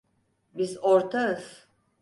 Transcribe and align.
Biz 0.53 0.77
ortağız. 0.81 1.67